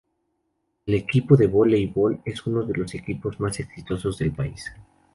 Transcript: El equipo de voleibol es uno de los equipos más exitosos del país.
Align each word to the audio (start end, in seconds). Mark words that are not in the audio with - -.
El 0.87 0.95
equipo 0.95 1.37
de 1.37 1.45
voleibol 1.45 2.21
es 2.25 2.47
uno 2.47 2.65
de 2.65 2.73
los 2.75 2.95
equipos 2.95 3.39
más 3.39 3.59
exitosos 3.59 4.17
del 4.17 4.31
país. 4.31 4.71